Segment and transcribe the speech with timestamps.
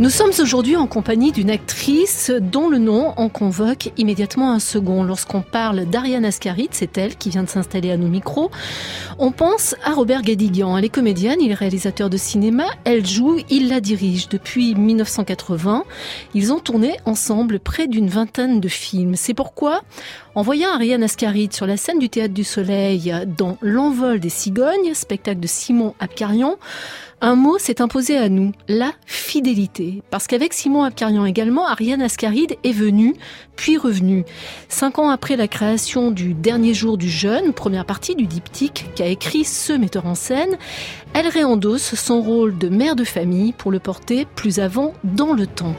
[0.00, 5.04] Nous sommes aujourd'hui en compagnie d'une actrice dont le nom en convoque immédiatement un second.
[5.04, 8.50] Lorsqu'on parle d'Ariane Ascaride, c'est elle qui vient de s'installer à nos micros,
[9.18, 10.78] on pense à Robert Guédiguian.
[10.78, 14.30] Elle est comédienne, il est réalisateur de cinéma, elle joue, il la dirige.
[14.30, 15.84] Depuis 1980,
[16.32, 19.16] ils ont tourné ensemble près d'une vingtaine de films.
[19.16, 19.82] C'est pourquoi,
[20.34, 24.94] en voyant Ariane Ascaride sur la scène du Théâtre du Soleil dans L'envol des cigognes,
[24.94, 26.56] spectacle de Simon Abkarian,
[27.20, 30.02] un mot s'est imposé à nous, la fidélité.
[30.10, 33.14] Parce qu'avec Simon Abkarian également, Ariane Ascaride est venue,
[33.56, 34.24] puis revenue.
[34.68, 39.06] Cinq ans après la création du Dernier jour du jeune, première partie du diptyque qu'a
[39.06, 40.56] écrit ce metteur en scène,
[41.12, 45.46] elle réendosse son rôle de mère de famille pour le porter plus avant dans le
[45.46, 45.74] temps.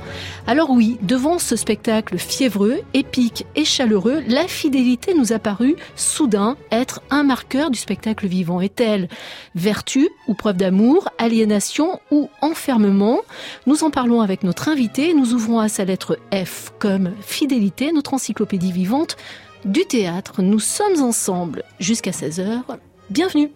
[0.45, 6.57] Alors oui, devant ce spectacle fiévreux, épique et chaleureux, la fidélité nous a paru soudain
[6.69, 8.61] être un marqueur du spectacle vivant.
[8.61, 9.07] Est-elle
[9.55, 11.09] vertu ou preuve d'amour?
[11.31, 13.21] Aliénation ou enfermement.
[13.65, 15.13] Nous en parlons avec notre invité.
[15.13, 19.15] Nous ouvrons à sa lettre F comme fidélité, notre encyclopédie vivante
[19.63, 20.41] du théâtre.
[20.41, 22.63] Nous sommes ensemble jusqu'à 16h.
[23.09, 23.51] Bienvenue.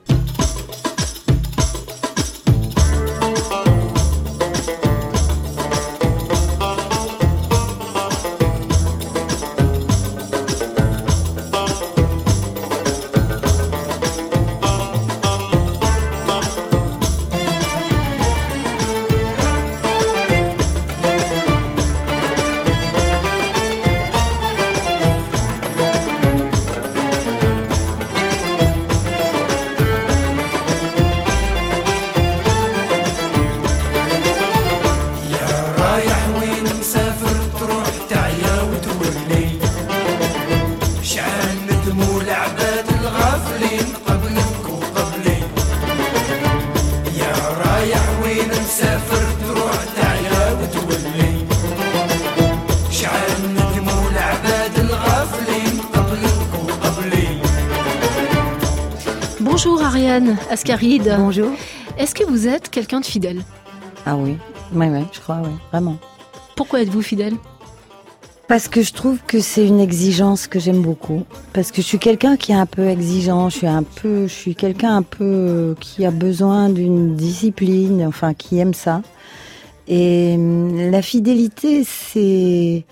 [60.25, 61.15] Ariane Ascaride.
[61.17, 61.51] Bonjour.
[61.97, 63.43] Est-ce que vous êtes quelqu'un de fidèle?
[64.05, 64.37] Ah oui,
[64.73, 65.97] oui, oui, je crois, oui, vraiment.
[66.55, 67.35] Pourquoi êtes-vous fidèle?
[68.47, 71.23] Parce que je trouve que c'est une exigence que j'aime beaucoup.
[71.53, 74.33] Parce que je suis quelqu'un qui est un peu exigeant, je suis un peu, je
[74.33, 79.01] suis quelqu'un un peu qui a besoin d'une discipline, enfin qui aime ça.
[79.87, 82.83] Et hum, la fidélité, c'est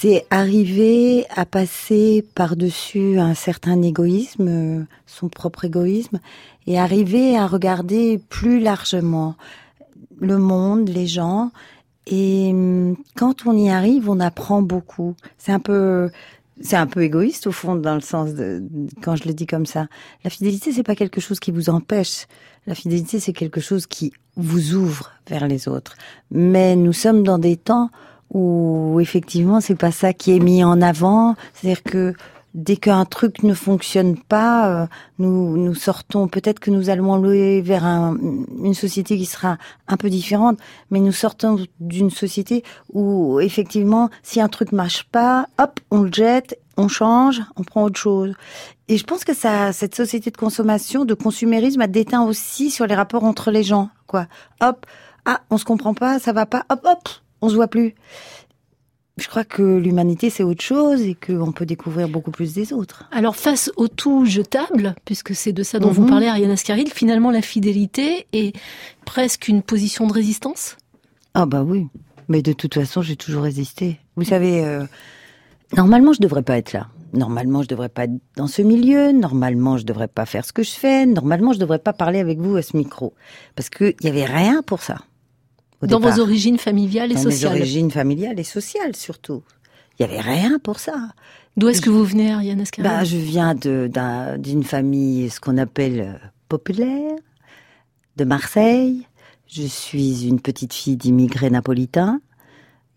[0.00, 6.20] c'est arriver à passer par-dessus un certain égoïsme, euh, son propre égoïsme,
[6.68, 9.34] et arriver à regarder plus largement
[10.20, 11.50] le monde, les gens.
[12.06, 15.16] Et hum, quand on y arrive, on apprend beaucoup.
[15.36, 16.10] C'est un peu,
[16.60, 18.62] c'est un peu égoïste au fond, dans le sens de
[19.02, 19.88] quand je le dis comme ça.
[20.22, 22.28] La fidélité, c'est pas quelque chose qui vous empêche.
[22.68, 25.96] La fidélité, c'est quelque chose qui vous ouvre vers les autres.
[26.30, 27.90] Mais nous sommes dans des temps
[28.32, 31.34] où effectivement c'est pas ça qui est mis en avant.
[31.54, 32.14] C'est-à-dire que
[32.54, 34.86] dès qu'un truc ne fonctionne pas, euh,
[35.18, 36.28] nous nous sortons.
[36.28, 38.16] Peut-être que nous allons aller vers un-
[38.62, 40.58] une société qui sera un peu différente,
[40.90, 46.12] mais nous sortons d'une société où effectivement, si un truc marche pas, hop, on le
[46.12, 48.34] jette, on change, on prend autre chose.
[48.88, 52.86] Et je pense que ça, cette société de consommation, de consumérisme, a déteint aussi sur
[52.86, 53.90] les rapports entre les gens.
[54.06, 54.26] Quoi,
[54.62, 54.86] hop,
[55.26, 57.08] ah, on se comprend pas, ça va pas, hop, hop,
[57.40, 57.94] on se voit plus.
[59.18, 63.08] Je crois que l'humanité c'est autre chose et qu'on peut découvrir beaucoup plus des autres.
[63.10, 66.08] Alors face au tout jetable, puisque c'est de ça dont vous Mhm.
[66.08, 68.54] parlez Ariane Ascaride, finalement la fidélité est
[69.04, 70.76] presque une position de résistance?
[71.34, 71.88] Ah bah oui,
[72.28, 73.98] mais de toute façon j'ai toujours résisté.
[74.14, 74.84] Vous savez, euh,
[75.76, 76.86] normalement je devrais pas être là.
[77.12, 79.10] Normalement je devrais pas être dans ce milieu.
[79.10, 81.06] Normalement je devrais pas faire ce que je fais.
[81.06, 83.14] Normalement je devrais pas parler avec vous à ce micro
[83.56, 84.98] parce que il y avait rien pour ça.
[85.82, 86.16] Dans départ.
[86.16, 87.56] vos origines familiales et dans mes sociales.
[87.56, 89.42] origines familiales et sociales surtout.
[89.98, 91.08] Il y avait rien pour ça.
[91.56, 96.00] D'où est-ce que vous venez Ariane Ascaride Bah, je viens d'une famille, ce qu'on appelle
[96.00, 97.10] euh, populaire,
[98.16, 99.06] de Marseille.
[99.48, 102.20] Je suis une petite fille d'immigrés napolitains.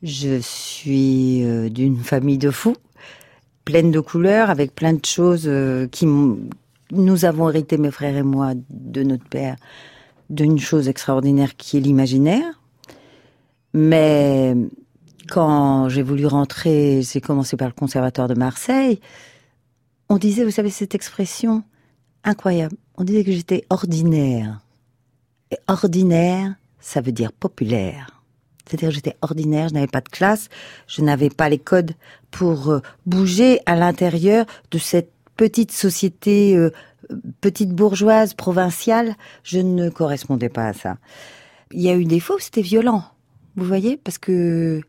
[0.04, 2.75] Je suis euh, d'une famille de fous,
[3.66, 6.06] pleine de couleurs, avec plein de choses euh, qui
[6.92, 9.56] nous avons hérité, mes frères et moi, de notre père,
[10.30, 12.61] d'une chose extraordinaire qui est l'imaginaire.
[13.73, 14.56] Mais
[15.29, 19.00] quand j'ai voulu rentrer, j'ai commencé par le conservatoire de Marseille.
[20.09, 21.63] On disait, vous savez, cette expression
[22.23, 22.75] incroyable.
[22.97, 24.59] On disait que j'étais ordinaire.
[25.51, 28.21] Et ordinaire, ça veut dire populaire.
[28.65, 30.47] C'est-à-dire j'étais ordinaire, je n'avais pas de classe,
[30.88, 31.91] je n'avais pas les codes
[32.29, 36.71] pour euh, bouger à l'intérieur de cette petite société, euh,
[37.41, 39.15] petite bourgeoise provinciale.
[39.44, 40.97] Je ne correspondais pas à ça.
[41.71, 43.03] Il y a eu des fois c'était violent,
[43.56, 44.81] vous voyez, parce que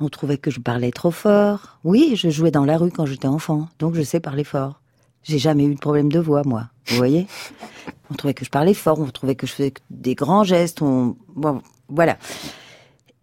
[0.00, 1.78] on trouvait que je parlais trop fort.
[1.84, 4.80] Oui, je jouais dans la rue quand j'étais enfant, donc je sais parler fort.
[5.22, 6.68] J'ai jamais eu de problème de voix, moi.
[6.86, 7.26] Vous voyez?
[8.10, 10.80] On trouvait que je parlais fort, on trouvait que je faisais des grands gestes.
[10.80, 11.16] On...
[11.34, 12.16] Bon, voilà.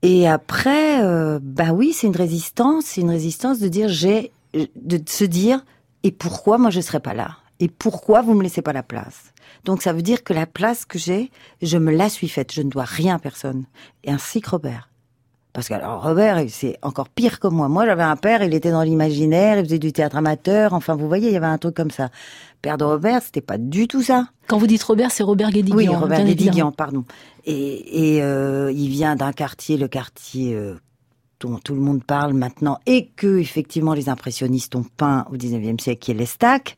[0.02, 5.00] Et après, euh, bah oui, c'est une résistance, c'est une résistance de dire j'ai, de
[5.10, 5.66] se dire
[6.04, 7.38] et pourquoi moi je serais pas là?
[7.60, 9.34] Et pourquoi vous me laissez pas la place?
[9.64, 11.32] Donc ça veut dire que la place que j'ai,
[11.62, 13.66] je me la suis faite, je ne dois rien à personne.
[14.04, 14.90] Et ainsi que Robert.
[15.54, 17.70] Parce que alors Robert, c'est encore pire que moi.
[17.70, 20.74] Moi, j'avais un père, il était dans l'imaginaire, il faisait du théâtre amateur.
[20.74, 22.10] Enfin, vous voyez, il y avait un truc comme ça.
[22.62, 24.28] Père de Robert, c'était pas du tout ça.
[24.48, 25.78] Quand vous dites Robert, c'est Robert Guédiguian.
[25.78, 27.06] Oui, Robert Guédiguian, pardon.
[27.46, 30.76] Et, et euh, il vient d'un quartier, le quartier euh,
[31.40, 35.80] dont tout le monde parle maintenant, et que effectivement les impressionnistes ont peint au 19e
[35.80, 36.78] siècle, qui est l'Estac.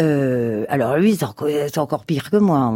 [0.00, 2.72] Euh, alors lui, c'est encore, encore, pire que moi.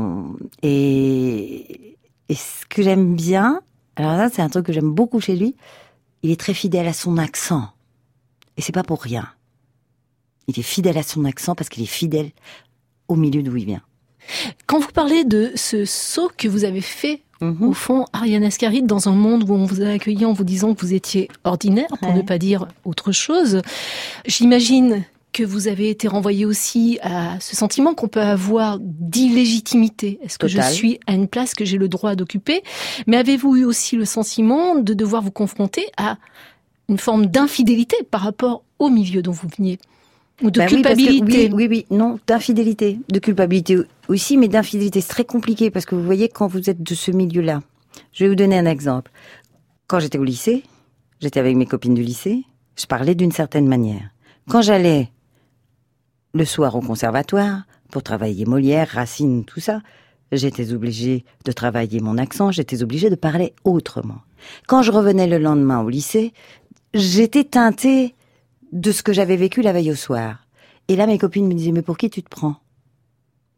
[0.62, 1.96] Et,
[2.28, 3.60] et ce que j'aime bien,
[3.96, 5.56] alors là, c'est un truc que j'aime beaucoup chez lui.
[6.22, 7.68] Il est très fidèle à son accent.
[8.56, 9.28] Et c'est pas pour rien.
[10.46, 12.30] Il est fidèle à son accent parce qu'il est fidèle
[13.08, 13.82] au milieu d'où il vient.
[14.66, 17.62] Quand vous parlez de ce saut que vous avez fait, mhm.
[17.62, 20.74] au fond, Ariane Ascaride, dans un monde où on vous a accueilli en vous disant
[20.74, 23.62] que vous étiez ordinaire, pour ne pas dire autre chose,
[24.26, 30.18] j'imagine que vous avez été renvoyé aussi à ce sentiment qu'on peut avoir d'illégitimité.
[30.22, 32.62] Est-ce que je suis à une place que j'ai le droit d'occuper?
[33.06, 36.18] Mais avez-vous eu aussi le sentiment de devoir vous confronter à
[36.88, 39.78] une forme d'infidélité par rapport au milieu dont vous veniez?
[40.42, 41.22] Ou de bah culpabilité?
[41.22, 43.76] oui, oui, oui, non, d'infidélité, de culpabilité
[44.08, 45.00] aussi, mais d'infidélité.
[45.00, 47.60] C'est très compliqué parce que vous voyez, quand vous êtes de ce milieu-là,
[48.12, 49.10] je vais vous donner un exemple.
[49.88, 50.62] Quand j'étais au lycée,
[51.20, 52.44] j'étais avec mes copines du lycée,
[52.76, 54.10] je parlais d'une certaine manière.
[54.48, 55.10] Quand j'allais
[56.34, 59.80] le soir au conservatoire, pour travailler Molière, Racine, tout ça,
[60.32, 64.20] j'étais obligée de travailler mon accent, j'étais obligée de parler autrement.
[64.66, 66.32] Quand je revenais le lendemain au lycée,
[66.94, 68.14] j'étais teintée
[68.72, 70.44] de ce que j'avais vécu la veille au soir.
[70.88, 72.56] Et là, mes copines me disaient, mais pour qui tu te prends?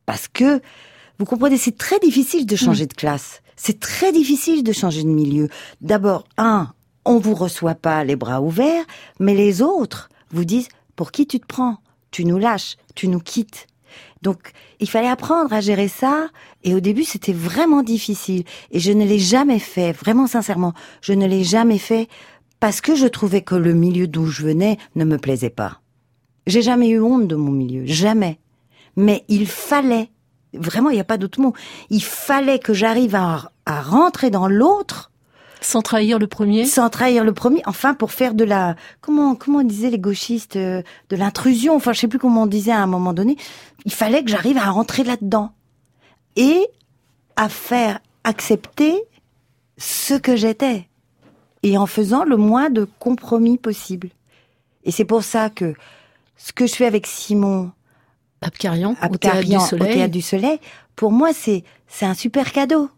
[0.06, 0.61] Parce que,
[1.19, 3.43] vous comprenez, c'est très difficile de changer de classe.
[3.56, 5.49] C'est très difficile de changer de milieu.
[5.81, 6.72] D'abord, un,
[7.05, 8.84] on vous reçoit pas les bras ouverts,
[9.19, 11.78] mais les autres vous disent, pour qui tu te prends?
[12.10, 13.66] Tu nous lâches, tu nous quittes.
[14.22, 16.28] Donc, il fallait apprendre à gérer ça.
[16.62, 18.44] Et au début, c'était vraiment difficile.
[18.70, 22.08] Et je ne l'ai jamais fait, vraiment sincèrement, je ne l'ai jamais fait
[22.60, 25.80] parce que je trouvais que le milieu d'où je venais ne me plaisait pas.
[26.46, 28.38] J'ai jamais eu honte de mon milieu, jamais.
[28.96, 30.10] Mais il fallait,
[30.52, 31.54] vraiment, il n'y a pas d'autre mot,
[31.88, 35.09] il fallait que j'arrive à, à rentrer dans l'autre
[35.60, 36.64] sans trahir le premier?
[36.64, 38.76] Sans trahir le premier, enfin pour faire de la...
[39.00, 42.72] Comment, comment disaient les gauchistes euh, De l'intrusion, enfin je sais plus comment on disait
[42.72, 43.36] à un moment donné.
[43.84, 45.52] Il fallait que j'arrive à rentrer là-dedans.
[46.36, 46.67] Et
[47.36, 49.02] à faire accepter
[49.79, 50.88] ce que j'étais.
[51.62, 54.08] Et en faisant le moins de compromis possible.
[54.84, 55.74] Et c'est pour ça que
[56.36, 57.72] ce que je fais avec Simon...
[58.43, 59.90] Abkarian, au Théâtre du Soleil.
[59.90, 60.58] Au Théâtre du Soleil,
[60.96, 62.88] pour moi c'est c'est un super cadeau.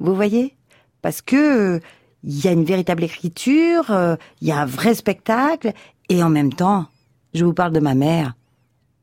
[0.00, 0.56] Vous voyez?
[1.02, 1.80] Parce que
[2.24, 5.72] il y a une véritable écriture, euh, il y a un vrai spectacle,
[6.08, 6.86] et en même temps,
[7.34, 8.34] je vous parle de ma mère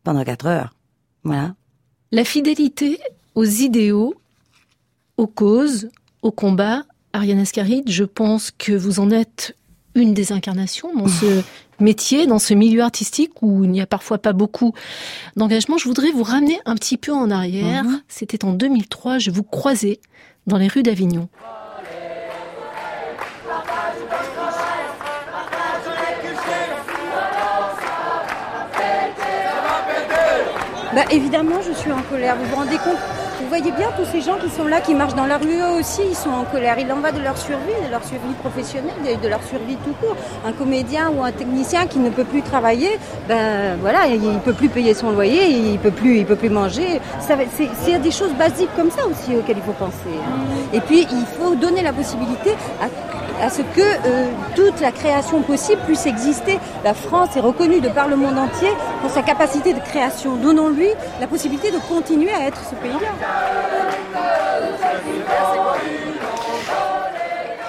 [0.04, 0.74] pendant quatre heures.
[1.24, 1.56] Voilà.
[2.12, 3.00] La fidélité
[3.34, 4.16] aux idéaux,
[5.18, 5.90] aux causes,
[6.22, 9.56] aux combats, Ariane Ascaride, je pense que vous en êtes
[9.96, 11.42] une des incarnations dans ce
[11.80, 14.74] métier, dans ce milieu artistique où il n'y a parfois pas beaucoup
[15.38, 15.78] d'engagement.
[15.78, 17.86] Je voudrais vous ramener un petit peu en arrière.
[17.86, 18.02] Mhm.
[18.08, 20.00] C'était en 2003, je vous croisais
[20.48, 21.30] dans les rues d'Avignon.
[30.96, 32.38] Bah évidemment, je suis en colère.
[32.38, 32.96] Vous vous rendez compte?
[33.42, 35.78] Vous voyez bien tous ces gens qui sont là, qui marchent dans la rue, eux
[35.78, 36.78] aussi, ils sont en colère.
[36.80, 40.16] Il en va de leur survie, de leur survie professionnelle, de, leur survie tout court.
[40.48, 42.98] Un comédien ou un technicien qui ne peut plus travailler,
[43.28, 46.50] ben voilà, il ne peut plus payer son loyer, il peut plus, il peut plus
[46.50, 47.02] manger.
[47.20, 50.16] C'est des choses basiques comme ça aussi auxquelles il faut penser.
[50.16, 50.40] Hein.
[50.72, 52.88] Et puis il faut donner la possibilité à
[53.42, 56.60] à ce que euh, toute la création possible puisse exister.
[56.84, 58.70] La France est reconnue de par le monde entier
[59.02, 60.36] pour sa capacité de création.
[60.38, 60.90] Donnons-lui
[61.20, 63.10] la possibilité de continuer à être ce pays-là.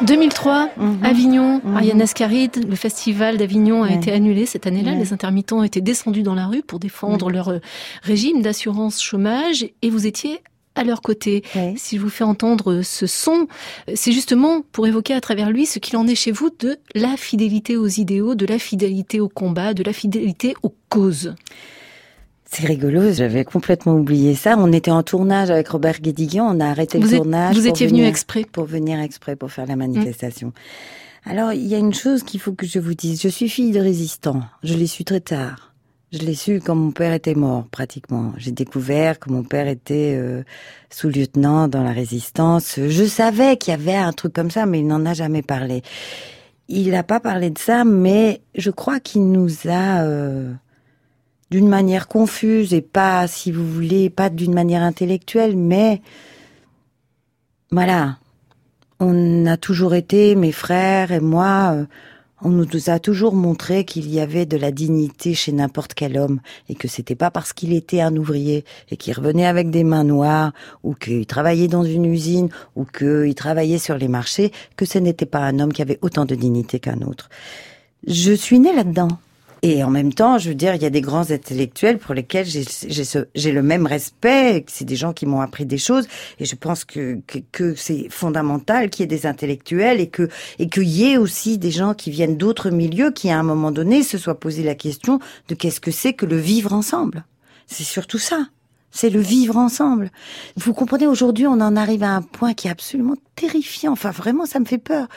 [0.02, 0.98] 2003, Mhm.
[1.04, 1.76] Avignon, Mhm.
[1.76, 3.94] Ariane Ascaride, le festival d'Avignon a Ouais.
[3.94, 4.92] été annulé cette année-là.
[4.92, 4.98] Ouais.
[4.98, 7.58] Les intermittents étaient descendus dans la rue pour défendre leur euh,
[8.02, 10.42] régime d'assurance chômage et vous étiez
[10.76, 11.42] à leur côté.
[11.56, 11.74] Ouais.
[11.76, 13.48] Si je vous fais entendre ce son,
[13.94, 17.16] c'est justement pour évoquer à travers lui ce qu'il en est chez vous de la
[17.16, 21.34] fidélité aux idéaux, de la fidélité au combat, de la fidélité aux causes.
[22.48, 24.54] C'est rigolo, j'avais complètement oublié ça.
[24.56, 27.56] On était en tournage avec Robert Guédiguian, on a arrêté Vous, le êtes- tournage.
[27.56, 28.44] vous étiez venu exprès.
[28.44, 30.52] pour venir exprès pour faire la manifestation.
[31.24, 33.20] Alors, il y a une chose qu'il faut que je vous dise.
[33.20, 34.42] Je suis fille de résistant.
[34.62, 35.65] Je l'ai su très tard.
[36.12, 38.32] Je l'ai su quand mon père était mort, pratiquement.
[38.36, 40.44] J'ai découvert que mon père était euh,
[40.88, 42.78] sous-lieutenant dans la résistance.
[42.78, 45.82] Je savais qu'il y avait un truc comme ça, mais il n'en a jamais parlé.
[46.68, 50.52] Il n'a pas parlé de ça, mais je crois qu'il nous a, euh,
[51.50, 56.02] d'une manière confuse et pas, si vous voulez, pas d'une manière intellectuelle, mais
[57.72, 58.18] voilà,
[59.00, 61.86] on a toujours été, mes frères et moi, euh,
[62.42, 66.40] on nous a toujours montré qu'il y avait de la dignité chez n'importe quel homme
[66.68, 70.04] et que c'était pas parce qu'il était un ouvrier et qu'il revenait avec des mains
[70.04, 70.52] noires
[70.82, 75.26] ou qu'il travaillait dans une usine ou qu'il travaillait sur les marchés que ce n'était
[75.26, 77.30] pas un homme qui avait autant de dignité qu'un autre.
[78.06, 79.08] Je suis née là-dedans.
[79.68, 82.46] Et en même temps, je veux dire, il y a des grands intellectuels pour lesquels
[82.46, 84.64] j'ai le même respect.
[84.68, 86.06] C'est des gens qui m'ont appris des choses.
[86.38, 90.28] Et je pense que, que, que c'est fondamental qu'il y ait des intellectuels et que
[90.60, 93.72] et qu'il y ait aussi des gens qui viennent d'autres milieux qui, à un moment
[93.72, 95.18] donné, se soient posé la question
[95.48, 97.24] de qu'est-ce que c'est que le vivre ensemble.
[97.66, 98.46] C'est surtout ça.
[98.92, 100.12] C'est le vivre ensemble.
[100.56, 103.90] Vous comprenez, aujourd'hui, on en arrive à un point qui est absolument terrifiant.
[103.90, 105.08] Enfin, vraiment, ça me fait peur.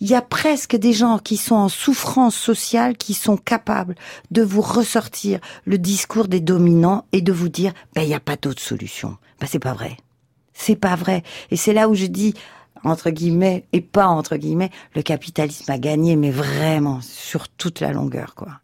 [0.00, 3.94] Il y a presque des gens qui sont en souffrance sociale qui sont capables
[4.30, 8.20] de vous ressortir le discours des dominants et de vous dire ben il n'y a
[8.20, 9.16] pas d'autre solution.
[9.40, 9.96] Ben c'est pas vrai.
[10.52, 11.22] C'est pas vrai.
[11.50, 12.34] Et c'est là où je dis
[12.82, 17.92] entre guillemets et pas entre guillemets le capitalisme a gagné mais vraiment sur toute la
[17.92, 18.60] longueur quoi.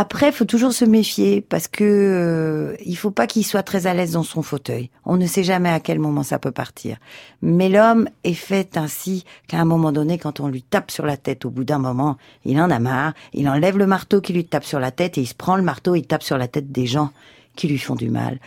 [0.00, 3.94] Après, faut toujours se méfier parce que euh, il faut pas qu'il soit très à
[3.94, 4.90] l'aise dans son fauteuil.
[5.04, 6.98] On ne sait jamais à quel moment ça peut partir.
[7.42, 11.16] Mais l'homme est fait ainsi qu'à un moment donné, quand on lui tape sur la
[11.16, 14.44] tête, au bout d'un moment, il en a marre, il enlève le marteau qui lui
[14.44, 16.46] tape sur la tête et il se prend le marteau et il tape sur la
[16.46, 17.10] tête des gens
[17.56, 18.38] qui lui font du mal.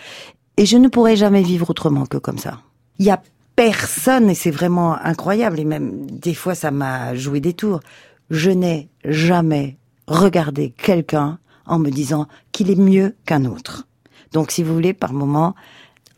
[0.55, 2.61] Et je ne pourrais jamais vivre autrement que comme ça.
[2.97, 3.21] Il y a
[3.57, 7.81] personne, et c'est vraiment incroyable, et même des fois ça m'a joué des tours,
[8.29, 9.75] je n'ai jamais
[10.11, 13.87] regardé quelqu'un en me disant qu'il est mieux qu'un autre.
[14.33, 15.55] Donc si vous voulez, par moment,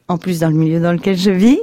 [0.07, 1.59] en plus dans le milieu dans lequel je vis,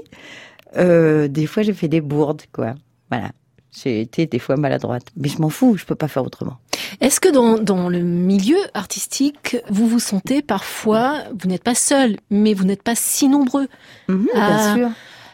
[0.77, 2.75] euh, des fois j'ai fait des bourdes, quoi.
[3.11, 3.31] Voilà.
[3.73, 5.05] J'ai été des fois maladroite.
[5.17, 6.59] Mais je m'en fous, je peux pas faire autrement.
[7.01, 12.17] Est-ce que dans, dans le milieu artistique, vous vous sentez parfois, vous n'êtes pas seul,
[12.31, 13.69] mais vous n'êtes pas si nombreux,
[14.09, 14.89] Mhm, bien sûr.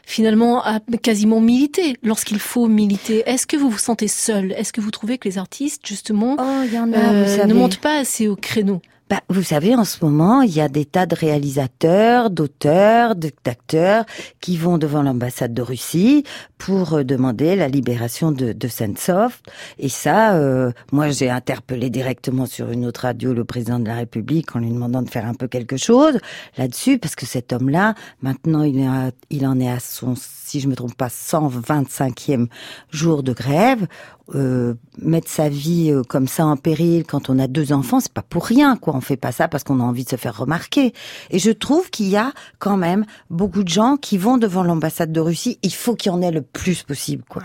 [0.07, 1.97] Finalement, à quasiment militer.
[2.03, 4.53] Lorsqu'il faut militer Est-ce que vous vous sentez seul?
[4.53, 7.53] Est-ce que vous trouvez que les artistes, justement, Oh, il y en a, euh, ne
[7.53, 8.81] montent pas assez au créneau?
[9.09, 14.05] Bah, vous savez, en ce moment, il y a des tas de réalisateurs, d'auteurs, d'acteurs
[14.41, 16.25] qui vont devant l'ambassade de Russie
[16.59, 19.39] pour euh, demander la libération de, de Sentsov.
[19.79, 23.95] Et ça, euh, moi, j'ai interpellé directement sur une autre radio le président de la
[23.95, 26.19] République en lui demandant de faire un peu quelque chose
[26.59, 30.67] là-dessus, parce que cet homme-là, maintenant, il, est il en est à son, si je
[30.67, 32.49] me trompe pas, 125e
[32.91, 33.87] jour de grève.
[34.35, 38.13] Euh, mettre sa vie euh, comme ça en péril quand on a deux enfants, c'est
[38.13, 38.97] pas pour rien, quoi.
[38.97, 40.93] On fait pas ça parce qu'on a envie de se faire remarquer.
[41.31, 45.13] Et je trouve qu'il y a quand même beaucoup de gens qui vont devant l'ambassade
[45.13, 45.61] de Russie.
[45.63, 47.45] Il faut qu'il y en ait le plus possible, quoi.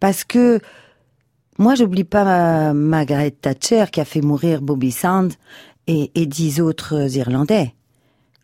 [0.00, 0.60] Parce que
[1.58, 5.34] moi, j'oublie pas Margaret Thatcher qui a fait mourir Bobby Sand
[5.86, 7.74] et, et dix autres Irlandais.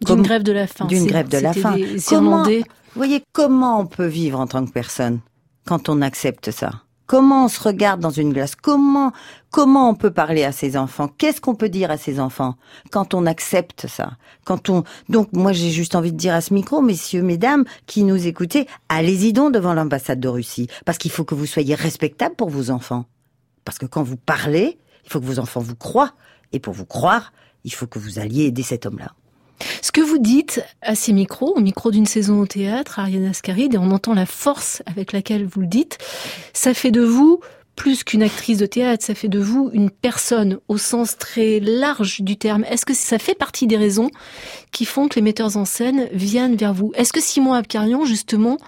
[0.05, 1.77] D'une grève de la faim d'une grève de la faim.
[1.77, 2.59] des Comment- Irlandais.
[2.61, 5.21] Vous voyez comment on peut vivre en tant que personne
[5.67, 6.83] quand on accepte ça?
[7.11, 8.55] Comment on se regarde dans une glace?
[8.55, 9.11] Comment
[9.51, 11.09] comment on peut parler à ses enfants?
[11.09, 12.55] Qu'est-ce qu'on peut dire à ses enfants
[12.93, 14.13] quand on accepte ça?
[14.45, 18.05] Quand on donc moi j'ai juste envie de dire à ce micro, messieurs, mesdames qui
[18.05, 22.37] nous écoutez, allez-y donc devant l'ambassade de Russie parce qu'il faut que vous soyez respectables
[22.37, 23.07] pour vos enfants.
[23.65, 26.13] Parce que quand vous parlez, il faut que vos enfants vous croient
[26.53, 27.33] et pour vous croire,
[27.65, 29.17] il faut que vous alliez aider cet homme-là.
[29.83, 33.75] Ce que vous dites à ces micros, au micro d'une saison au théâtre, Ariane Ascaride,
[33.75, 35.99] et on entend la force avec laquelle vous le dites,
[36.53, 37.41] ça fait de vous
[37.77, 42.21] plus qu'une actrice de théâtre, ça fait de vous une personne au sens très large
[42.21, 42.63] du terme.
[42.65, 44.11] Est-ce que ça fait partie des raisons
[44.71, 46.93] qui font que les metteurs en scène viennent vers vous?
[46.95, 48.59] Est-ce que Simon Abkarian, justement,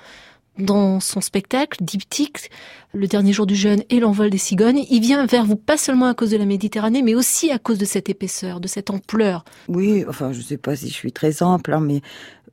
[0.58, 2.50] dans son spectacle diptyque,
[2.94, 6.06] Le dernier jour du jeûne et L'envol des cigognes, il vient vers vous pas seulement
[6.06, 9.44] à cause de la Méditerranée, mais aussi à cause de cette épaisseur, de cette ampleur
[9.68, 12.02] Oui, enfin, je sais pas si je suis très ample, hein, mais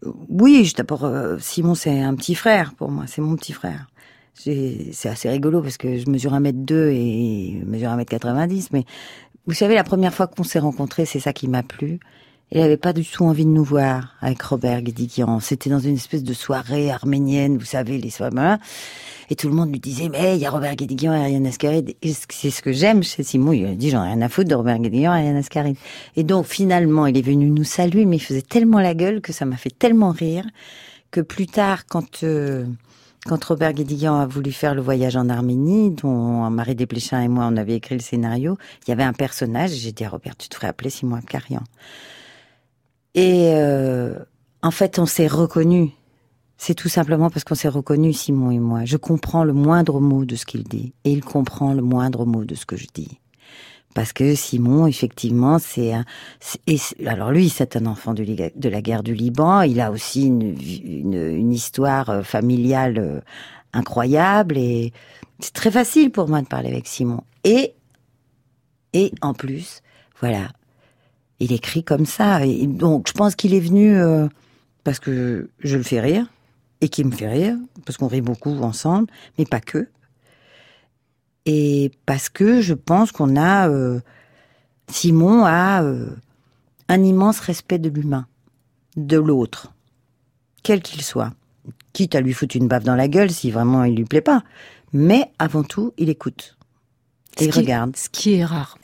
[0.05, 3.87] euh, oui, d'abord, euh, Simon, c'est un petit frère pour moi, c'est mon petit frère.
[4.33, 8.85] c'est assez rigolo parce que je mesure 1m2 et mesure 1m90, mais
[9.45, 11.99] vous savez, la première fois qu'on s'est rencontrés, c'est ça qui m'a plu.
[12.51, 15.39] Il avait pas du tout envie de nous voir avec Robert Guédiguian.
[15.39, 18.57] C'était dans une espèce de soirée arménienne, vous savez, les soirées.
[19.29, 21.95] Et tout le monde lui disait, mais il y a Robert Guédiguian et Ariane Ascaride.
[22.01, 23.53] C'est ce que j'aime chez Simon.
[23.53, 25.77] Il a dit, j'en ai rien à foutre de Robert Guédiguian et Ariane Ascaride.
[26.15, 29.31] Et donc, finalement, il est venu nous saluer, mais il faisait tellement la gueule que
[29.31, 30.45] ça m'a fait tellement rire
[31.11, 32.65] que plus tard, quand, euh,
[33.25, 37.47] quand Robert Guédiguian a voulu faire le voyage en Arménie, dont Marie Desplechin et moi,
[37.47, 40.49] on avait écrit le scénario, il y avait un personnage, j'ai dit à Robert, tu
[40.49, 41.61] te ferais appeler Simon Abkarian.
[43.15, 44.15] Et euh,
[44.61, 45.91] en fait, on s'est reconnus.
[46.57, 48.85] C'est tout simplement parce qu'on s'est reconnus, Simon et moi.
[48.85, 52.43] Je comprends le moindre mot de ce qu'il dit, et il comprend le moindre mot
[52.43, 53.19] de ce que je dis.
[53.95, 56.05] Parce que Simon, effectivement, c'est un.
[57.07, 59.61] alors lui, c'est un enfant de la guerre du Liban.
[59.61, 63.19] Il a aussi une, une histoire euh, familiale euh,
[63.73, 64.93] incroyable et
[65.39, 67.23] c'est très facile pour moi de parler avec Simon.
[67.43, 67.73] Et
[68.93, 69.81] et en plus,
[70.19, 70.49] voilà,
[71.39, 72.45] il écrit comme ça.
[72.45, 74.27] Et donc, je pense qu'il est venu euh,
[74.83, 76.27] parce que je le fais rire
[76.81, 77.55] et qu'il me fait rire
[77.85, 79.87] parce qu'on rit beaucoup ensemble, mais pas que.
[81.45, 83.99] Et parce que je pense qu'on a euh,
[84.89, 86.09] Simon a euh,
[86.87, 88.27] un immense respect de l'humain,
[88.97, 89.73] de l'autre,
[90.63, 91.31] quel qu'il soit,
[91.93, 94.43] quitte à lui foutre une baffe dans la gueule si vraiment il lui plaît pas.
[94.91, 96.57] Mais avant tout, il écoute
[97.39, 97.95] et il regarde.
[97.95, 98.77] Ce qui est rare.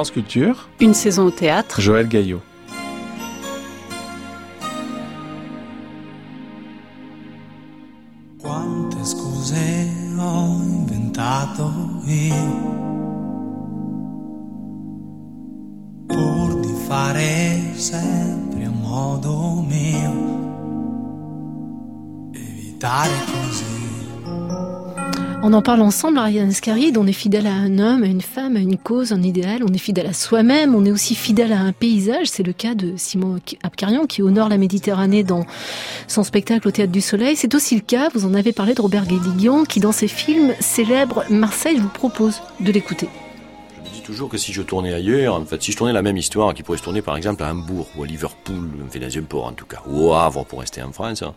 [0.00, 2.40] France Culture, Une saison au théâtre, Joël Gaillot.
[8.40, 11.70] Quante scuse ho inventato
[12.06, 12.34] io
[16.06, 20.12] pur di fare sempre a modo mio,
[22.32, 23.79] evitare così.
[25.42, 26.98] On en parle ensemble, Ariane Ascaride.
[26.98, 29.62] On est fidèle à un homme, à une femme, à une cause, un idéal.
[29.66, 30.74] On est fidèle à soi-même.
[30.74, 32.26] On est aussi fidèle à un paysage.
[32.26, 35.46] C'est le cas de Simon Abkarian qui honore la Méditerranée dans
[36.08, 37.36] son spectacle au Théâtre du Soleil.
[37.36, 40.52] C'est aussi le cas, vous en avez parlé, de Robert Guédiguian qui, dans ses films,
[40.60, 41.76] célèbre Marseille.
[41.78, 43.08] Je vous propose de l'écouter.
[43.78, 46.02] Je me dis toujours que si je tournais ailleurs, en fait, si je tournais la
[46.02, 49.22] même histoire qui pourrait se tourner par exemple à Hambourg ou à Liverpool, dans un
[49.22, 51.32] port en tout cas, ou au Havre pour rester en France, hein,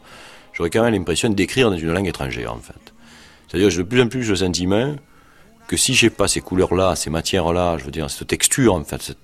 [0.52, 2.93] j'aurais quand même l'impression d'écrire dans une langue étrangère en fait.
[3.54, 4.96] C'est-à-dire que de plus en plus je sentiment
[5.68, 9.16] que si j'ai pas ces couleurs-là, ces matières-là, je veux dire cette texture en fait,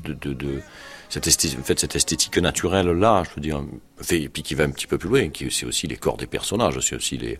[1.09, 3.63] cette, esthétique naturelle-là, je veux dire,
[4.11, 6.27] et puis qui va un petit peu plus loin, qui c'est aussi les corps des
[6.27, 7.39] personnages, c'est aussi les,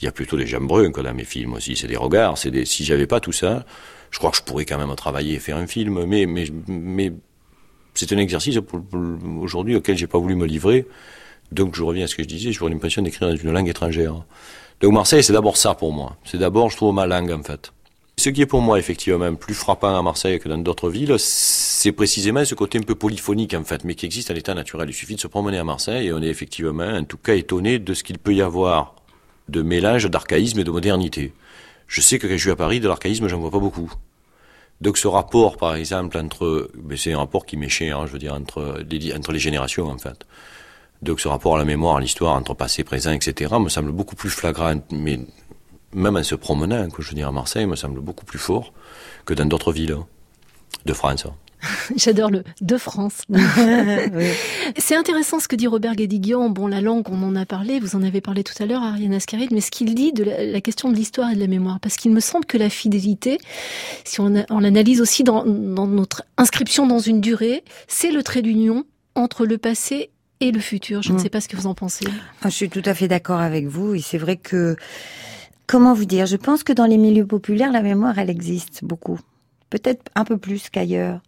[0.00, 2.38] il y a plutôt des jambes bruns que dans mes films aussi, c'est des regards,
[2.38, 3.66] c'est des, si j'avais pas tout ça,
[4.12, 7.12] je crois que je pourrais quand même travailler et faire un film, mais, mais, mais
[7.94, 8.60] c'est un exercice
[9.40, 10.86] aujourd'hui auquel j'ai pas voulu me livrer.
[11.50, 14.24] Donc je reviens à ce que je disais, j'aurais l'impression d'écrire dans une langue étrangère.
[14.82, 16.16] Donc Marseille, c'est d'abord ça pour moi.
[16.24, 17.72] C'est d'abord, je trouve, ma langue en fait.
[18.18, 21.92] Ce qui est pour moi effectivement plus frappant à Marseille que dans d'autres villes, c'est
[21.92, 24.90] précisément ce côté un peu polyphonique en fait, mais qui existe à l'état naturel.
[24.90, 27.78] Il suffit de se promener à Marseille et on est effectivement, en tout cas, étonné
[27.78, 28.96] de ce qu'il peut y avoir
[29.48, 31.32] de mélange d'archaïsme et de modernité.
[31.86, 33.92] Je sais que quand je suis à Paris, de l'archaïsme, j'en vois pas beaucoup.
[34.80, 38.18] Donc ce rapport, par exemple, entre, ben, c'est un rapport qui cher, hein, je veux
[38.18, 40.26] dire, entre les générations, en fait.
[41.02, 44.14] Donc ce rapport à la mémoire, à l'histoire, entre passé, présent, etc., me semble beaucoup
[44.16, 45.18] plus flagrant, mais
[45.94, 48.72] même en se promenant, quoi, je veux dire, à Marseille, me semble beaucoup plus fort
[49.26, 50.06] que dans d'autres villes hein,
[50.86, 51.26] de France.
[51.26, 51.34] hein.
[51.96, 53.22] J'adore le de France.
[54.78, 56.48] C'est intéressant ce que dit Robert Guédiguian.
[56.50, 59.14] Bon, la langue, on en a parlé, vous en avez parlé tout à l'heure, Ariane
[59.14, 61.78] Ascaride, mais ce qu'il dit de la, la question de l'histoire et de la mémoire,
[61.80, 63.38] parce qu'il me semble que la fidélité,
[64.04, 68.22] si on, a- on l'analyse aussi dans, dans notre inscription dans une durée, c'est le
[68.22, 68.84] trait d'union
[69.14, 70.10] entre le passé
[70.42, 71.02] et le futur.
[71.02, 71.20] Je ne Mm.
[71.20, 72.06] sais pas ce que vous en pensez.
[72.42, 73.94] Ah, Je suis tout à fait d'accord avec vous.
[73.94, 74.76] Et c'est vrai que,
[75.66, 79.18] comment vous dire, je pense que dans les milieux populaires, la mémoire, elle existe beaucoup.
[79.70, 81.20] Peut-être un peu plus qu'ailleurs.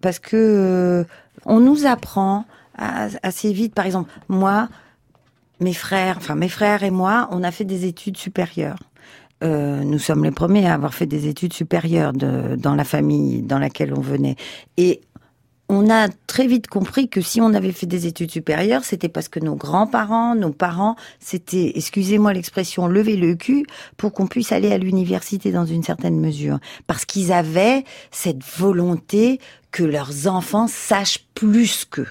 [0.00, 1.04] Parce que euh,
[1.44, 2.44] on nous apprend
[2.76, 3.74] à- assez vite.
[3.74, 4.68] Par exemple, moi,
[5.60, 8.78] mes frères, enfin mes frères et moi, on a fait des études supérieures.
[9.44, 13.42] Euh, nous sommes les premiers à avoir fait des études supérieures de, dans la famille
[13.42, 14.36] dans laquelle on venait.
[14.78, 15.00] Et
[15.68, 19.28] on a très vite compris que si on avait fait des études supérieures, c'était parce
[19.28, 24.72] que nos grands-parents, nos parents, c'était, excusez-moi l'expression, lever le cul pour qu'on puisse aller
[24.72, 26.58] à l'université dans une certaine mesure.
[26.86, 29.40] Parce qu'ils avaient cette volonté
[29.72, 32.08] que leurs enfants sachent plus qu'eux.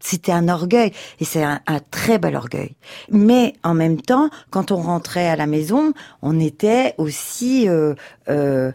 [0.00, 2.76] C'était un orgueil et c'est un, très bel orgueil.
[3.10, 7.94] Mais en même temps, quand on rentrait à la maison, on était aussi euh,
[8.28, 8.70] euh,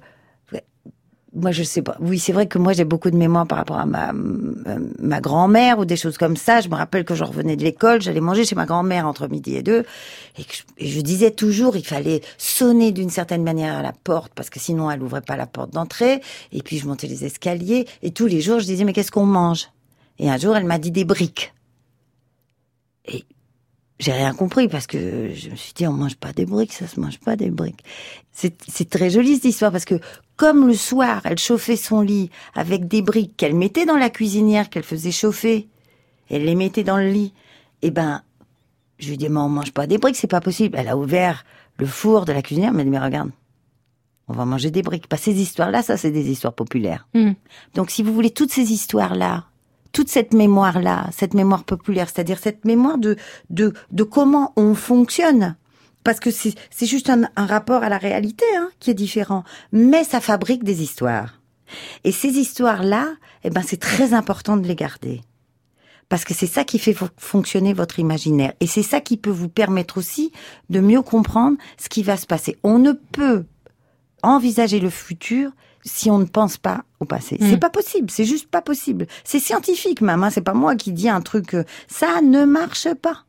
[1.33, 1.95] moi je sais pas.
[1.99, 5.79] Oui, c'est vrai que moi j'ai beaucoup de mémoire par rapport à ma ma grand-mère
[5.79, 6.59] ou des choses comme ça.
[6.59, 9.55] Je me rappelle que je revenais de l'école, j'allais manger chez ma grand-mère entre midi
[9.55, 9.85] et deux,
[10.37, 14.49] et je, je disais toujours il fallait sonner d'une certaine manière à la porte parce
[14.49, 16.21] que sinon elle ouvrait pas la porte d'entrée.
[16.51, 19.25] Et puis je montais les escaliers et tous les jours je disais mais qu'est-ce qu'on
[19.25, 19.69] mange?
[20.19, 21.53] Et un jour elle m'a dit des briques.
[23.05, 23.23] Et
[24.01, 26.87] j'ai rien compris parce que je me suis dit on mange pas des briques, ça
[26.87, 27.83] se mange pas des briques.
[28.31, 29.99] C'est c'est très joli cette histoire parce que
[30.35, 34.71] comme le soir elle chauffait son lit avec des briques qu'elle mettait dans la cuisinière
[34.71, 35.67] qu'elle faisait chauffer,
[36.31, 37.33] elle les mettait dans le lit.
[37.83, 38.23] Et ben
[38.97, 40.77] je lui dit mais on mange pas des briques, c'est pas possible.
[40.79, 41.45] Elle a ouvert
[41.77, 43.29] le four de la cuisinière, elle m'a dit mais regarde,
[44.27, 45.07] on va manger des briques.
[45.07, 47.07] Pas ces histoires là, ça c'est des histoires populaires.
[47.13, 47.33] Mm.
[47.75, 49.45] Donc si vous voulez toutes ces histoires là
[49.91, 53.15] toute cette mémoire-là, cette mémoire populaire, c'est-à-dire cette mémoire de,
[53.49, 55.55] de, de comment on fonctionne.
[56.03, 59.43] Parce que c'est juste un, un rapport à la réalité hein, qui est différent.
[59.71, 61.39] Mais ça fabrique des histoires.
[62.03, 65.21] Et ces histoires-là, eh ben, c'est très important de les garder.
[66.09, 68.53] Parce que c'est ça qui fait fo- fonctionner votre imaginaire.
[68.59, 70.31] Et c'est ça qui peut vous permettre aussi
[70.69, 72.57] de mieux comprendre ce qui va se passer.
[72.63, 73.45] On ne peut
[74.23, 75.51] envisager le futur
[75.83, 77.37] si on ne pense pas au passé.
[77.39, 77.49] Mm.
[77.49, 79.07] C'est pas possible, c'est juste pas possible.
[79.23, 82.93] C'est scientifique même, hein, c'est pas moi qui dis un truc, euh, ça ne marche
[82.93, 83.25] pas.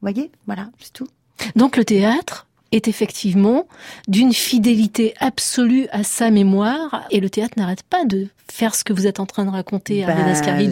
[0.00, 1.08] Voyez, voilà, c'est tout.
[1.56, 3.66] Donc le théâtre est effectivement
[4.08, 8.92] d'une fidélité absolue à sa mémoire et le théâtre n'arrête pas de faire ce que
[8.92, 10.08] vous êtes en train de raconter à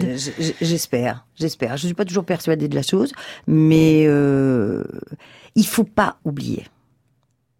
[0.05, 1.75] Ben, j- J'espère, j'espère.
[1.75, 3.11] Je suis pas toujours persuadée de la chose,
[3.47, 4.83] mais euh,
[5.55, 6.67] il faut pas oublier.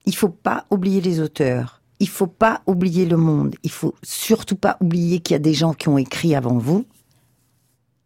[0.05, 1.81] Il faut pas oublier les auteurs.
[1.99, 3.55] Il faut pas oublier le monde.
[3.63, 6.85] Il faut surtout pas oublier qu'il y a des gens qui ont écrit avant vous.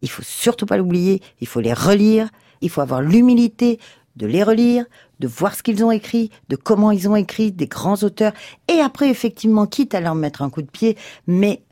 [0.00, 1.20] Il faut surtout pas l'oublier.
[1.40, 2.28] Il faut les relire.
[2.60, 3.78] Il faut avoir l'humilité
[4.16, 4.84] de les relire,
[5.20, 8.32] de voir ce qu'ils ont écrit, de comment ils ont écrit, des grands auteurs.
[8.68, 11.62] Et après, effectivement, quitte à leur mettre un coup de pied, mais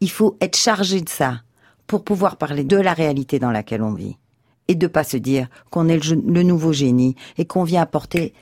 [0.00, 1.42] il faut être chargé de ça
[1.86, 4.16] pour pouvoir parler de la réalité dans laquelle on vit.
[4.68, 8.32] Et de pas se dire qu'on est le, le nouveau génie et qu'on vient apporter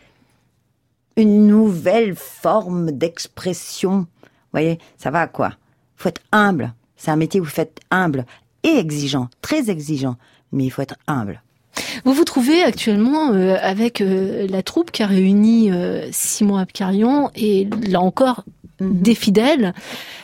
[1.18, 4.06] une nouvelle forme d'expression.
[4.52, 5.52] Voyez, ça va quoi
[5.98, 6.72] faut être humble.
[6.96, 8.24] C'est un métier où vous faites humble
[8.62, 10.16] et exigeant, très exigeant,
[10.52, 11.42] mais il faut être humble.
[12.04, 17.30] Vous vous trouvez actuellement euh, avec euh, la troupe qui a réuni euh, Simon Abkarian
[17.36, 18.44] et là encore
[18.80, 19.74] des fidèles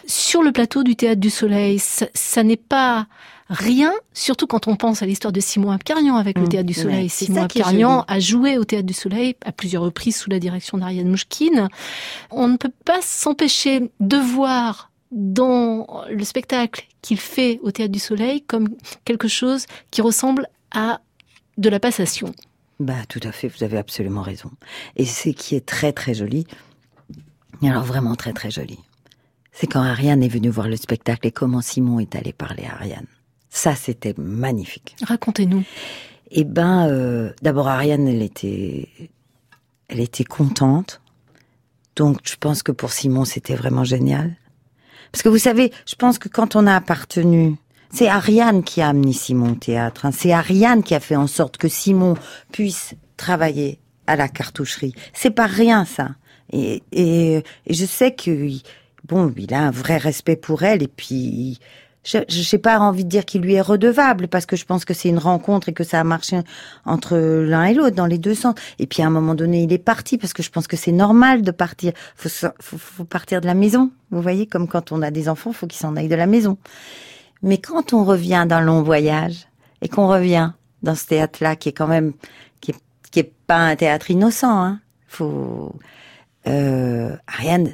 [0.07, 1.79] sur le plateau du Théâtre du Soleil.
[1.79, 3.07] Ça, ça n'est pas
[3.51, 6.49] rien, surtout quand on pense à l'histoire de Simon Abkarian avec le Mm.
[6.49, 7.03] Théâtre du Soleil.
[7.05, 10.79] Ouais, Simon Abkarian a joué au Théâtre du Soleil à plusieurs reprises sous la direction
[10.79, 11.69] d'Ariane Mouchkine.
[12.31, 17.99] On ne peut pas s'empêcher de voir dans le spectacle qu'il fait au Théâtre du
[17.99, 18.69] Soleil comme
[19.05, 21.01] quelque chose qui ressemble à
[21.59, 22.33] de la passation.
[22.81, 24.51] Bah, tout à fait, vous avez absolument raison.
[24.97, 26.47] Et ce qui est très très joli,
[27.65, 28.79] et alors vraiment très très joli,
[29.53, 32.75] c'est quand Ariane est venue voir le spectacle et comment Simon est allé parler à
[32.75, 33.07] Ariane.
[33.51, 34.97] Ça, c'était magnifique.
[35.03, 35.63] Racontez-nous.
[36.31, 38.89] Eh ben, euh, d'abord Ariane, elle était,
[39.89, 41.01] elle était contente.
[41.95, 44.35] Donc, je pense que pour Simon, c'était vraiment génial.
[45.13, 47.55] Parce que vous savez, je pense que quand on a appartenu,
[47.93, 50.05] c'est Ariane qui a amené Simon au théâtre.
[50.07, 50.11] hein.
[50.11, 52.15] C'est Ariane qui a fait en sorte que Simon
[52.51, 54.95] puisse travailler à la cartoucherie.
[55.13, 56.17] C'est pas rien ça.
[56.55, 58.49] Et, je sais que
[59.05, 60.83] bon, il a un vrai respect pour elle.
[60.83, 61.59] Et puis,
[62.05, 64.95] je n'ai pas envie de dire qu'il lui est redevable parce que je pense que
[64.95, 66.41] c'est une rencontre et que ça a marché
[66.85, 68.55] entre l'un et l'autre dans les deux sens.
[68.79, 70.93] Et puis à un moment donné, il est parti parce que je pense que c'est
[70.93, 71.93] normal de partir.
[72.15, 72.29] Faut,
[72.61, 73.91] faut, partir de la maison.
[74.11, 76.59] Vous voyez, comme quand on a des enfants, faut qu'ils s'en aillent de la maison.
[77.43, 79.49] Mais quand on revient d'un long voyage
[79.83, 82.13] et qu'on revient dans ce théâtre-là qui est quand même
[82.61, 85.73] qui est pas un théâtre innocent, hein, faut
[86.47, 87.71] euh, Ariane,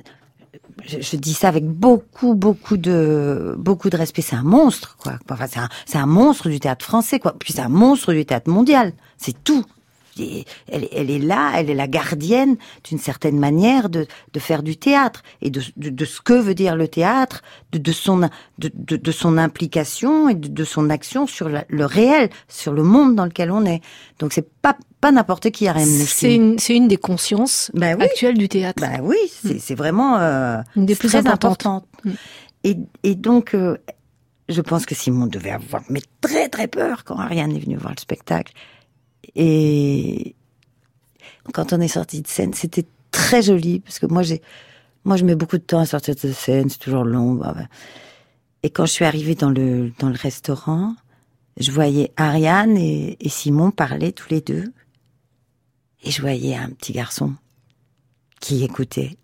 [0.87, 4.23] je, je dis ça avec beaucoup, beaucoup de, beaucoup de respect.
[4.23, 5.19] C'est un monstre, quoi.
[5.31, 7.35] Enfin, c'est un, un monstre du théâtre français, quoi.
[7.39, 8.93] Puis c'est un monstre du théâtre mondial.
[9.19, 9.65] C'est tout.
[10.69, 12.57] Elle, elle est là, elle est la gardienne
[12.89, 16.55] d'une certaine manière de, de faire du théâtre et de, de, de ce que veut
[16.55, 18.29] dire le théâtre, de, son
[18.59, 23.25] de, son implication et de, son action sur la- le réel, sur le monde dans
[23.25, 23.81] lequel on est.
[24.19, 26.43] Donc c'est pas pas n'importe qui Ariane C'est Mouchkine.
[26.53, 28.05] une, c'est une des consciences Ben oui.
[28.05, 28.83] actuelles du théâtre.
[28.83, 31.67] Bah oui, c'est c'est vraiment euh, Une des c'est plus très importantes.
[31.67, 31.89] importante.
[32.05, 32.11] Mm.
[32.65, 33.79] Et, et donc, euh,
[34.51, 37.95] je pense que Simon devait avoir mais très très peur quand Ariane est venue voir
[37.97, 38.53] le spectacle.
[39.35, 40.35] Et
[41.53, 44.43] quand on est sorti de scène, c'était très joli parce que moi j'ai,
[45.05, 47.35] moi je mets beaucoup de temps à sortir de scène, c'est toujours long.
[47.35, 47.67] bah, bah.
[48.63, 50.95] Et quand je suis arrivée dans le dans le restaurant,
[51.57, 54.73] je voyais Ariane et, Simon parler tous les deux,
[56.03, 57.35] et je voyais un petit garçon
[58.41, 59.17] qui écoutait.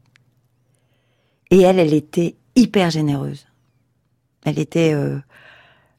[1.50, 3.46] Et elle, elle était hyper généreuse.
[4.44, 5.18] Elle était, euh,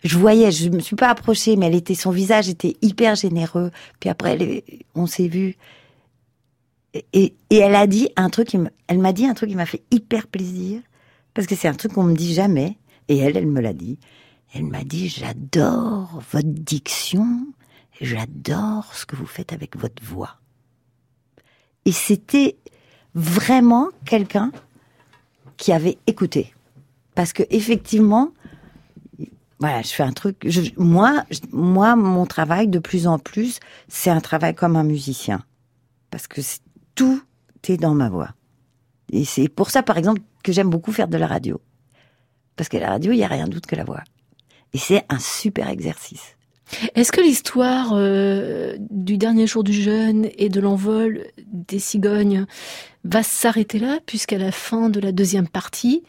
[0.03, 3.71] je voyais, je me suis pas approchée, mais elle était, son visage était hyper généreux.
[3.99, 4.63] Puis après,
[4.95, 5.55] on s'est vu.
[7.13, 8.55] Et, et elle a dit un truc,
[8.87, 10.81] elle m'a dit un truc qui m'a fait hyper plaisir,
[11.33, 12.77] parce que c'est un truc qu'on me dit jamais.
[13.09, 13.97] Et elle, elle me l'a dit.
[14.53, 17.47] Elle m'a dit, j'adore votre diction,
[17.99, 20.37] j'adore ce que vous faites avec votre voix.
[21.85, 22.57] Et c'était
[23.13, 24.51] vraiment quelqu'un
[25.57, 26.53] qui avait écouté.
[27.15, 28.31] Parce que effectivement,
[29.59, 30.47] voilà, je fais un truc.
[30.77, 35.43] moi, moi, mon travail de plus en plus, c'est un travail comme un musicien,
[36.11, 36.41] parce que
[36.95, 37.21] tout
[37.67, 38.29] est dans ma voix.
[39.11, 41.59] Et c'est pour ça, par exemple, que j'aime beaucoup faire de la radio,
[42.55, 44.03] parce que la radio, il y a rien d'autre que la voix.
[44.73, 46.36] Et c'est un super exercice.
[46.95, 52.45] Est-ce que l'histoire euh, du dernier jour du jeûne et de l'envol des cigognes
[53.05, 56.03] va s'arrêter là, puisqu'à la fin de la deuxième partie,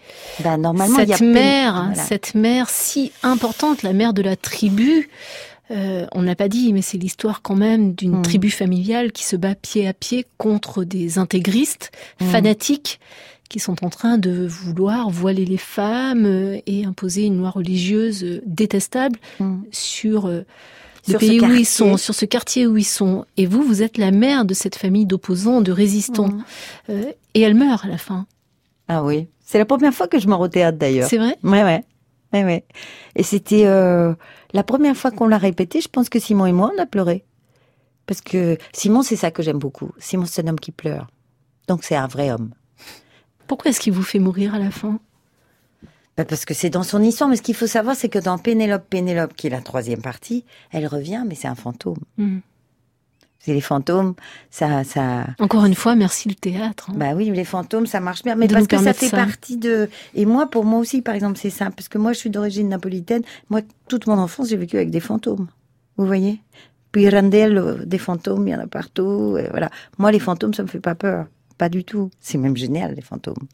[0.44, 1.94] normalement, il y a cette plein- mère, voilà.
[2.02, 5.08] cette mère si importante, la mère de la tribu,
[5.70, 8.22] euh, on n'a pas dit, mais c'est l'histoire quand même d'une Mm.
[8.22, 12.24] tribu familiale qui se bat pied à pied contre des intégristes Mm.
[12.26, 13.00] fanatiques
[13.48, 18.24] qui sont en train de vouloir voiler les femmes euh, et imposer une loi religieuse
[18.24, 19.62] euh, détestable Mm.
[19.70, 20.44] sur euh,
[21.06, 23.24] le Sur pays où ils sont, sur ce quartier où ils sont.
[23.36, 26.28] Et vous, vous êtes la mère de cette famille d'opposants, de résistants.
[26.28, 26.44] Mm.
[26.90, 28.26] Euh, et elle meurt à la fin.
[28.88, 31.08] Ah oui, c'est la première fois que je me au théâtre d'ailleurs.
[31.08, 31.36] C'est vrai?
[31.42, 31.84] Ouais, ouais.
[32.32, 32.64] Ouais, ouais.
[33.16, 34.14] Et c'était euh,
[34.52, 37.24] la première fois qu'on l'a répété, je pense que Simon et moi, on a pleuré.
[38.06, 39.92] Parce que Simon, c'est ça que j'aime beaucoup.
[39.98, 41.06] Simon, c'est un homme qui pleure.
[41.68, 42.50] Donc c'est un vrai homme.
[43.48, 45.00] Pourquoi est-ce qu'il vous fait mourir à la fin?
[46.16, 47.28] Bah, parce que c'est dans son histoire.
[47.30, 50.44] Mais ce qu'il faut savoir, c'est que dans Pénélope, Pénélope, qui est la troisième partie,
[50.70, 51.98] elle revient, mais c'est un fantôme.
[52.18, 52.38] Hmm.
[53.40, 54.14] C'est les fantômes,
[54.50, 56.90] ça, ça, Encore une fois, merci le théâtre.
[56.90, 56.94] hein.
[56.96, 58.34] Bah oui, les fantômes, ça marche bien.
[58.34, 59.16] Mais De parce que ça fait ça.
[59.16, 59.88] partie de.
[60.14, 61.74] Et moi, pour moi aussi, par exemple, c'est simple.
[61.76, 63.22] Parce que moi, je suis d'origine napolitaine.
[63.48, 65.46] Moi, toute mon enfance, j'ai vécu avec des fantômes.
[65.96, 66.40] Vous voyez?
[66.90, 69.36] Puis Randel, euh, des fantômes, il y en a partout.
[69.38, 69.70] et voilà.
[69.98, 71.26] Moi, les fantômes, ça me fait pas peur.
[71.58, 72.10] Pas du tout.
[72.20, 73.46] C'est même génial, les fantômes.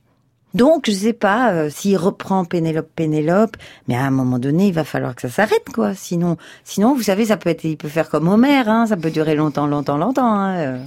[0.54, 3.56] Donc, je sais pas euh, s'il reprend Pénélope, Pénélope,
[3.88, 5.94] mais à un moment donné, il va falloir que ça s'arrête, quoi.
[5.94, 8.86] Sinon, sinon, vous savez, ça peut être, il peut faire comme Homer, hein.
[8.86, 10.32] Ça peut durer longtemps, longtemps, longtemps.
[10.32, 10.56] Hein.
[10.56, 10.84] euh.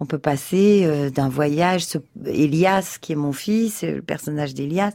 [0.00, 4.92] On peut passer euh, d'un voyage, ce, Elias, qui est mon fils, le personnage d'Elias,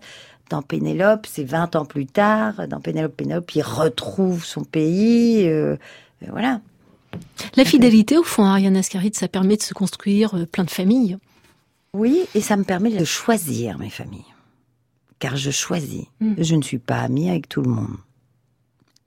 [0.50, 5.50] dans Pénélope, c'est 20 ans plus tard, dans Pénélope, Pénélope, il retrouve son pays,
[6.30, 6.60] voilà.
[7.56, 11.18] La fidélité, au fond, à Ariane Ascaride, ça permet de se construire plein de familles.
[11.96, 14.26] Oui, et ça me permet de choisir mes familles.
[15.20, 16.06] Car je choisis.
[16.20, 16.34] Mm.
[16.38, 17.96] Je ne suis pas amie avec tout le monde.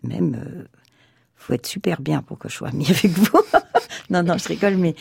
[0.03, 0.65] Même, euh,
[1.37, 3.29] faut être super bien pour que je sois amie avec vous.
[4.11, 4.95] non, non, je rigole, mais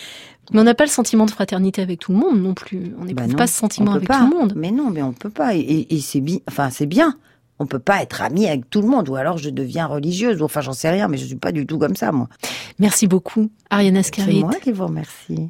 [0.52, 2.93] Mais on n'a pas le sentiment de fraternité avec tout le monde non plus.
[3.00, 4.19] On n'éprouve Bah non, pas ce sentiment avec pas.
[4.19, 4.54] tout le monde.
[4.56, 5.56] Mais non, mais on peut pas.
[5.56, 6.39] Et, et- et c'est bien.
[6.50, 7.17] Enfin, c'est bien.
[7.60, 9.08] On peut pas être ami avec tout le monde.
[9.10, 10.41] Ou alors je deviens religieuse.
[10.41, 12.28] Enfin, j'en sais rien, mais je suis pas du tout comme ça, moi.
[12.80, 14.41] Merci beaucoup, Ariane C'est Ascaride.
[14.41, 15.50] moi qui vous remercie.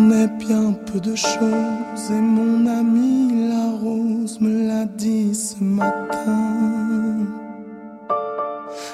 [0.00, 5.56] On est bien peu de choses et mon ami la rose me l'a dit ce
[5.60, 7.26] matin.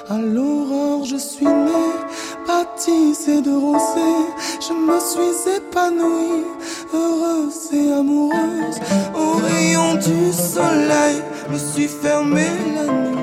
[0.09, 1.93] À l'aurore, je suis née,
[2.47, 4.23] baptisée de rosée.
[4.65, 6.43] Je me suis épanouie,
[6.91, 8.79] heureuse et amoureuse.
[9.13, 11.17] Au rayon du soleil,
[11.51, 13.19] me suis fermée la nuit,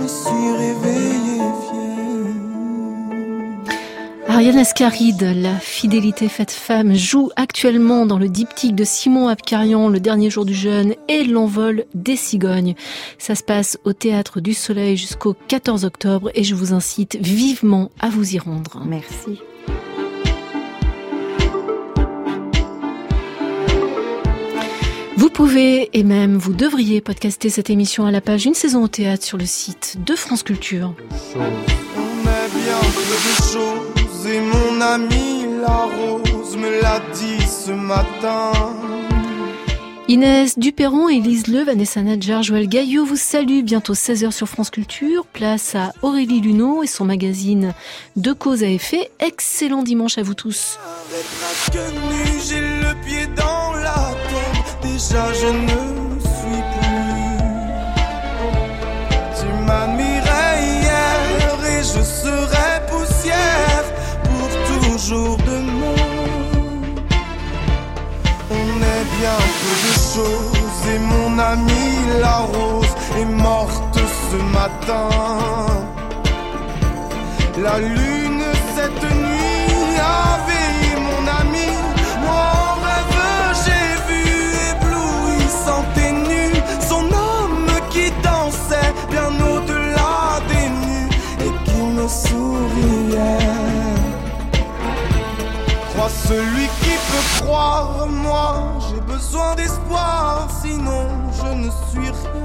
[0.00, 1.67] me suis réveillée.
[4.38, 9.98] Ariane Ascaride, la fidélité faite femme, joue actuellement dans le diptyque de Simon Abkarian, Le
[9.98, 12.76] dernier jour du jeûne et L'envol des cigognes.
[13.18, 17.90] Ça se passe au Théâtre du Soleil jusqu'au 14 octobre et je vous incite vivement
[17.98, 18.84] à vous y rendre.
[18.86, 19.40] Merci.
[25.16, 28.88] Vous pouvez et même vous devriez podcaster cette émission à la page Une saison au
[28.88, 30.94] théâtre sur le site de France Culture.
[31.34, 38.52] On est bien et mon ami la rose me l'a dit ce matin.
[40.08, 45.26] Inès Duperron, Élise Le, Vanessa Nadjar, Joël Gaillot vous saluent bientôt 16h sur France Culture.
[45.26, 47.74] Place à Aurélie Luneau et son magazine
[48.16, 49.10] De cause à effet.
[49.20, 50.78] Excellent dimanche à vous tous.
[51.10, 54.90] Avec presque nu, j'ai le pied dans la tombe.
[54.90, 57.18] Déjà je ne suis plus.
[59.38, 62.47] Tu m'admirais hier et je serai
[65.08, 66.04] toujours demain.
[68.50, 71.86] On est bien peu de choses et mon ami
[72.20, 73.98] la rose est morte
[74.30, 75.08] ce matin.
[77.62, 78.44] La lune
[78.76, 79.17] cette nuit
[96.08, 98.06] celui qui peut croire.
[98.08, 98.54] Moi,
[98.88, 101.06] j'ai besoin d'espoir, sinon
[101.38, 102.38] je ne suis rien.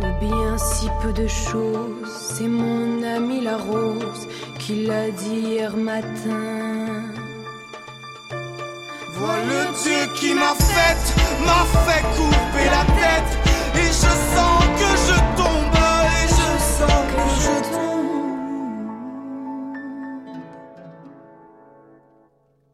[0.00, 5.76] Ou bien si peu de choses, c'est mon ami la rose qui l'a dit hier
[5.76, 7.02] matin.
[9.14, 11.02] Vois le Dieu qui m'a fait,
[11.44, 13.32] m'a fait couper la tête.
[13.74, 15.78] Et je sens que je tombe,
[16.18, 17.89] et je sens que je tombe.